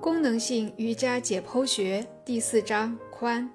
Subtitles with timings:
[0.00, 3.48] 功能性瑜伽解剖学第四章髋，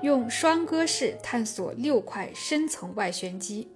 [0.00, 3.68] 用双鸽式探索六块深层外旋肌。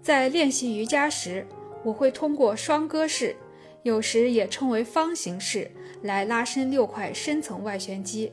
[0.00, 1.44] 在练习瑜伽时，
[1.82, 3.34] 我会通过双鸽式，
[3.82, 5.68] 有时也称为方形式，
[6.02, 8.32] 来拉伸六块深层外旋肌。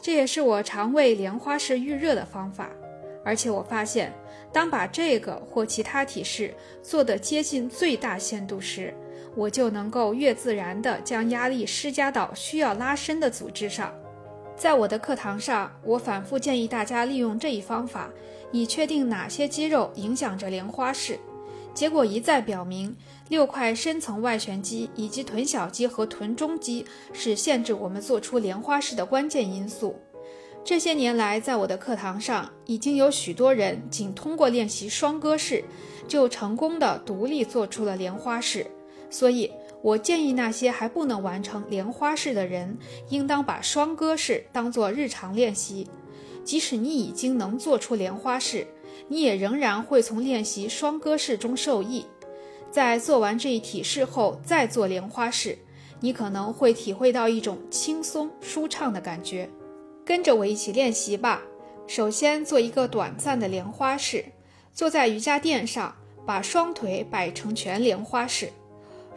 [0.00, 2.70] 这也是我常为莲花式预热的方法。
[3.22, 4.14] 而且我发现，
[4.50, 8.94] 当把这个或其他体式做得接近最大限度时，
[9.34, 13.92] 我就能够越自然地将压力施加到需要拉伸的组织上。
[14.56, 18.10] 在我的课堂上，我反复建议大家利用这一方法，
[18.50, 21.18] 以确定哪些肌肉影响着莲花式。
[21.72, 22.96] 结果一再表明，
[23.28, 29.94] 六块深层外旋肌以及臀小肌和臀中肌是限制我们做出莲花式的关键因素。
[30.64, 35.62] 这些年来，在我的课堂上，已经有许多人仅通过练习双鸽式，
[36.08, 38.66] 就成功的独立做出了莲花式。
[39.10, 39.50] 所以，
[39.82, 42.76] 我建议那些还不能完成莲花式的人，
[43.08, 45.88] 应当把双鸽式当做日常练习。
[46.44, 48.66] 即使你已经能做出莲花式，
[49.08, 52.06] 你也仍然会从练习双鸽式中受益。
[52.70, 55.58] 在做完这一体式后再做莲花式，
[56.00, 59.48] 你可能会体会到一种轻松舒畅的感觉。
[60.04, 61.42] 跟着我一起练习吧。
[61.86, 64.24] 首先做一个短暂的莲花式，
[64.74, 65.94] 坐在瑜伽垫上，
[66.26, 68.50] 把双腿摆成全莲花式。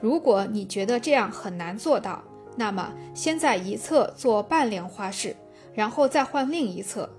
[0.02, 2.24] 如果你觉得这样很难做到，
[2.58, 5.36] 那么先在一侧做半莲花式，
[5.74, 7.10] 然后再换另一侧。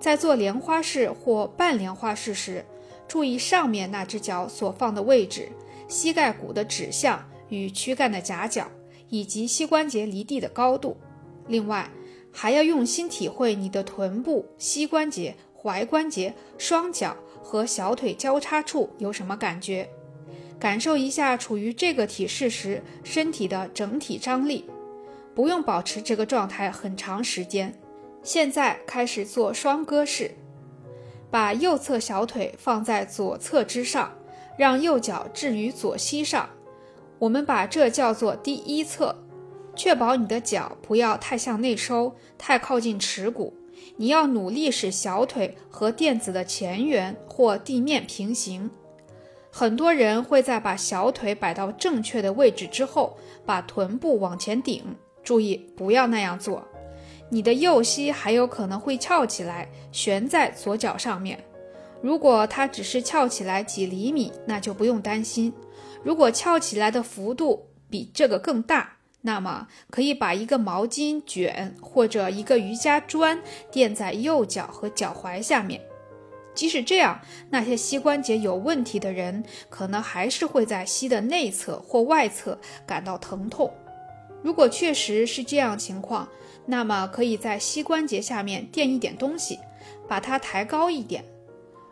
[0.00, 2.64] 在做莲花式或半莲花式时，
[3.06, 5.48] 注意上面那只脚所放的位置、
[5.88, 8.66] 膝盖骨的指向与躯干的夹角，
[9.08, 10.96] 以及膝关节离地的高度。
[11.46, 11.88] 另外，
[12.32, 19.88] 还要用心体会你的臀部、膝关节、踝关节、双脚和小腿交叉处有什么感觉。
[20.58, 24.64] 感受一下处于这个体式时身体的整体张力，
[25.34, 27.78] 不用保持这个状态很长时间。
[28.22, 30.32] 现在开始做双鸽式，
[31.30, 34.12] 把右侧小腿放在左侧之上，
[34.58, 36.48] 让右脚置于左膝上。
[37.18, 39.24] 我们把这叫做第一侧，
[39.74, 43.54] 确保你的脚不要太向内收，太靠近耻骨。
[43.98, 48.70] 你要努力使小腿和垫子的前缘或地面平行。
[49.58, 54.84] 很多人会在把小腿摆到正确的位置之后，把臀部往前顶。
[55.24, 56.62] 注意，不要那样做。
[57.30, 61.42] 你的右膝还有可能会翘起来，悬在左脚上面。
[62.02, 65.50] 如果它只是翘起来几厘米，那就不用担心。
[66.02, 73.40] 如果翘起来的幅度比这个更大，那么可以把一个毛巾卷或者一个瑜伽砖
[73.72, 75.80] 垫在右脚和脚踝下面。
[76.56, 83.70] 即使这样，那些膝关节有问题的人可能还是会在膝的内侧或外侧感到疼痛。
[84.42, 86.28] 如果确实是这样情况，
[86.64, 89.58] 那么可以在膝关节下面垫一点东西，
[90.08, 91.24] 把它抬高一点。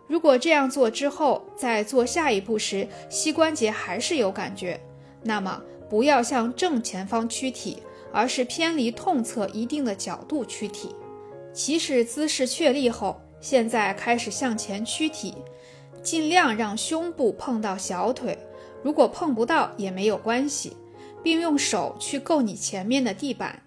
[0.06, 4.80] 如果这样做之后，在做下一步时膝关节还是有感觉，
[5.22, 7.82] 那么不要向正前方屈体，
[8.12, 10.94] 而是偏离痛侧一定的角度屈体。
[11.52, 13.20] 起始姿势确立后。
[13.44, 15.34] 现在开始向前屈体，
[16.02, 18.38] 尽量让胸部碰到小腿，
[18.82, 20.74] 如果碰不到也没有关系，
[21.22, 23.60] 并用手去够你前面的地板。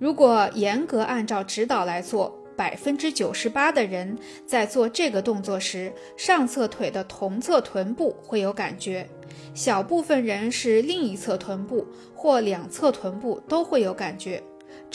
[0.00, 9.08] 如果严格按照指导来做，百分之九十八的人在做这个动作时，上侧腿的同侧臀部会有感觉，
[9.54, 14.42] 小部分人是另一侧臀部或两侧臀部都会有感觉。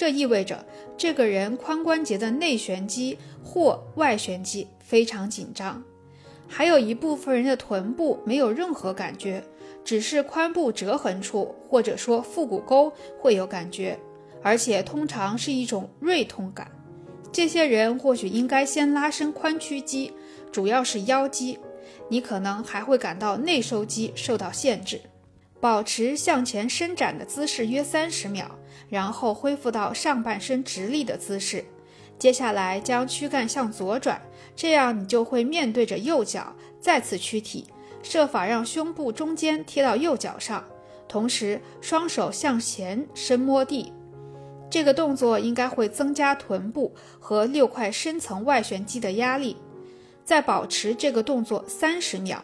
[0.01, 0.65] 这意味着
[0.97, 5.79] 这个人髋关节的内旋肌或外旋肌非常紧张，
[6.47, 9.43] 还有一部分人的臀部没有任何感觉，
[9.85, 13.95] 只是髋部折痕处或者说腹股沟会有感觉，
[14.41, 16.71] 而且通常是一种锐痛感。
[17.31, 20.11] 这些人或许应该先拉伸髋屈肌，
[20.51, 21.59] 主要是腰肌，
[22.09, 24.99] 你可能还会感到内收肌受到限制。
[25.59, 28.57] 保持向前伸展的姿势约三十秒。
[28.91, 31.63] 然后恢复到上半身直立的姿势，
[32.19, 34.21] 接下来将躯干向左转，
[34.53, 37.65] 这样你就会面对着右脚，再次屈体，
[38.03, 40.63] 设法让胸部中间贴到右脚上，
[41.07, 43.93] 同时双手向前伸摸地。
[44.69, 49.55] 这个动作应该会增加臀部和六块深层外旋肌的压力。
[50.25, 52.43] 再保持这个动作三十秒，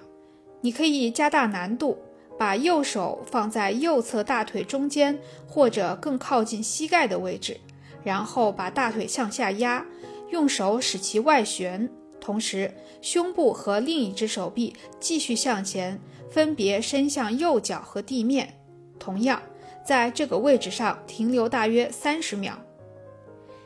[0.61, 1.97] 你可以加大难度。
[2.37, 5.17] 把右手放在右侧大腿中间
[5.47, 7.59] 或者更靠近膝盖的位置，
[8.03, 9.85] 然后把大腿向下压，
[10.29, 11.89] 用手使其外旋，
[12.21, 15.99] 同时胸部和另一只手臂继续向前，
[16.29, 18.53] 分别伸向右脚和地面。
[18.99, 19.41] 同样，
[19.85, 22.59] 在这个位置上停留大约三十秒。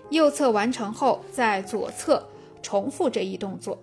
[0.09, 2.27] 右侧完成后，在左侧
[2.61, 3.81] 重复这一动作。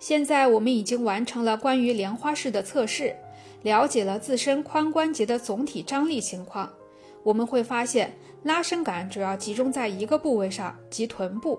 [0.00, 3.14] 现在我们已经完成了关于莲花式的测试，
[3.64, 6.72] 了解了自身髋关节的总体张力情况。
[7.24, 8.14] 我们会发现，
[8.44, 11.58] 拉伸感主要集中在一个部位上，即臀部。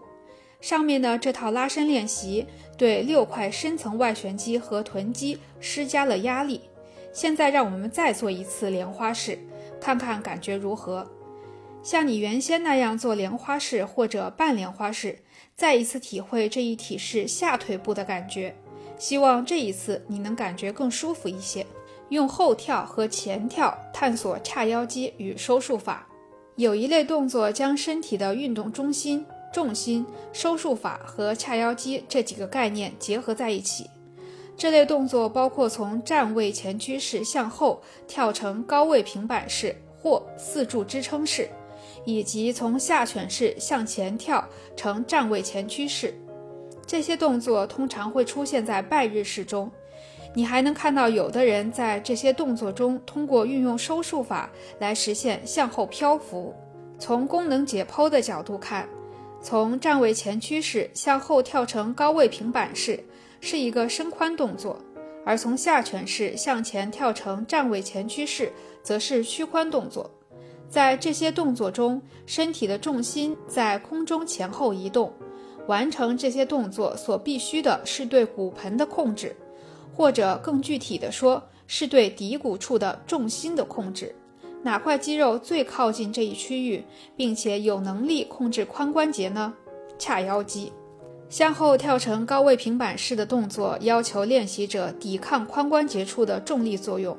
[0.62, 2.46] 上面的这套拉伸练习
[2.78, 6.62] 对六块深层外旋肌和臀肌施加了压力。
[7.12, 9.38] 现在让我们再做一次莲花式，
[9.82, 11.08] 看看感觉如何。
[11.82, 15.20] 像你原先那样做莲花式或者半莲花式，
[15.56, 18.56] 再一次体会这一体式下腿部的感觉。
[18.98, 21.66] 希望这一次你能感觉更舒服一些。
[22.10, 26.08] 用后跳和前跳探索髂腰肌与收束法。
[26.56, 33.90] 有一类动作将身体的运动中心、重心、收束法和髂腰肌这几个概念结合在一起。
[34.58, 41.50] 这类动作包括从站位前屈式向后跳成高位平板式或四柱支撑式。
[42.08, 46.14] 以及从下犬式向前跳成站位前屈式，
[46.86, 49.72] 这些动作通常会出现在拜日式中。
[50.36, 56.54] 你还能看到有的人在这些动作中通过运用收束法来实现向后漂浮。
[57.00, 58.88] 从功能解剖的角度看，
[59.42, 63.02] 从站位前屈式向后跳成高位平板式
[63.40, 64.78] 是一个伸髋动作，
[65.26, 68.52] 而从下犬式向前跳成站位前屈式
[68.84, 70.12] 则是屈髋动作。
[70.68, 75.14] 在这些动作中，身体的重心在空中前后移动。
[75.68, 79.36] 完成这些动作所必须的是对骨盆的控制，
[79.94, 84.14] 或者更具体的说，是对骶骨处的重心的控制。
[84.64, 86.84] 哪块肌肉最靠近这一区域，
[87.16, 89.54] 并且有能力控制髋关节呢？
[90.00, 90.72] 髂腰肌。
[91.28, 97.18] 向后跳成高位平板式的动作，要求练习者抵抗髋关节处的重力作用，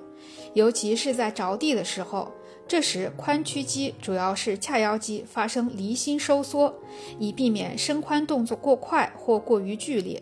[0.55, 2.31] 尤其是在着地的时候。
[2.69, 6.75] 这时，髋屈肌主要是髂腰肌发生离心收缩，
[7.19, 10.21] 以避免伸髋动作过快或过于剧烈。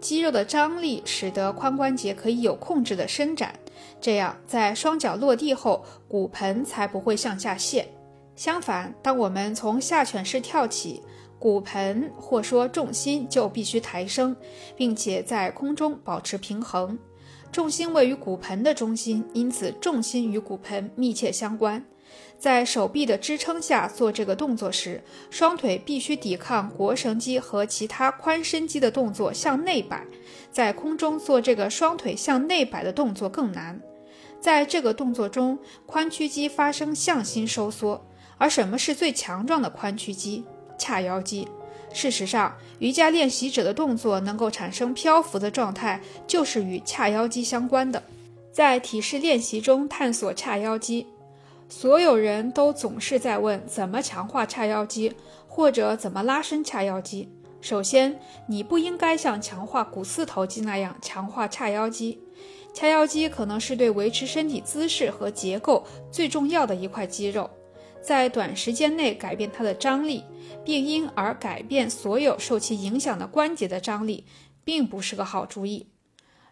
[0.00, 3.54] 肌肉的张力使得髋关节可以有控制的伸展，
[4.00, 7.86] 这样在双脚落地后，骨盆才不会向下陷。
[8.34, 11.02] 相反，当我们从下犬式跳起，
[11.38, 14.34] 骨盆或说重心就必须抬升，
[14.74, 16.98] 并且在空中保持平衡。
[17.52, 21.84] 重心位于骨盆的中心，因此重心与骨盆密切相关。
[22.38, 30.06] 在手臂的支撑下做这个动作时，双腿必须抵抗腘绳肌和其他髋伸肌的动作向内摆。
[30.50, 33.80] 在空中做这个双腿向内摆的动作更难。
[34.40, 38.06] 在这个动作中，髋屈肌发生向心收缩。
[38.38, 40.42] 而什么是最强壮的髋屈肌？
[40.78, 41.46] 髂腰肌。
[41.92, 48.02] 事实上，瑜伽练习者的动作能够产生漂浮的状态，就是与髂腰肌相关的。
[48.50, 51.06] 在体式练习中探索髂腰肌，
[51.70, 55.14] 所有人都总是在问怎么强化髂腰肌，
[55.46, 57.28] 或者怎么拉伸髂腰肌。
[57.60, 58.18] 首先，
[58.48, 62.20] 你不应该像强化股四头肌那样强化髂腰肌。
[62.74, 67.48] 髂腰肌可能是对维持身体姿势和结构最重要的一块肌肉。
[68.02, 70.24] 在短时间内改变它的张力，
[70.64, 74.24] 并因而改变所有受其影响的关节的张力，
[74.64, 75.86] 并不是个好主意。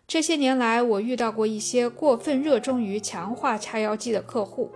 [0.07, 4.71] 这些年来，我遇到过一些过分热衷于强化髂腰肌的客户，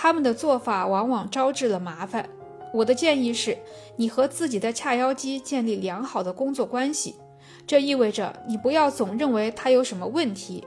[0.00, 2.28] 他们的做法往往招致了麻烦。
[2.72, 3.58] 我的建议是，
[3.96, 7.16] 你和自己的髂腰肌建立良好的工作关系，
[7.66, 10.64] 这意味着你不要总认为它有什么问题。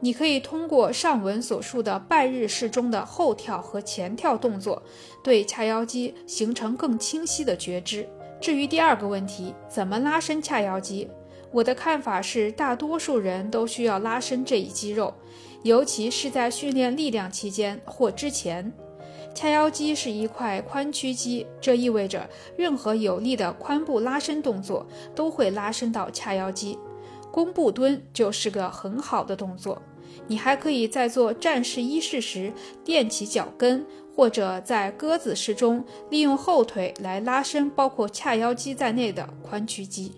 [0.00, 4.82] 你可以通过上文所述的拜日式中的后跳和前跳动作，
[5.22, 8.06] 对髂腰肌形成更清晰的觉知。
[8.38, 11.08] 至于第二个问题，怎么拉伸髂腰肌？
[11.54, 15.14] 我的看法是，大多数人都需要拉伸这一肌肉，
[15.62, 18.72] 尤其是在训练力量期间或之前。
[19.32, 24.84] 髂腰肌是一块髋屈肌，这意味着任何有力的髋部拉伸动作
[25.14, 26.76] 都会拉伸到髂腰肌。
[27.30, 29.80] 弓步蹲就是个很好的动作，
[30.26, 32.52] 你还可以在做战士一式时
[32.84, 40.16] 垫起脚跟，或者在鸽子式中利用后腿来拉伸包括髂腰肌在内的髋屈肌。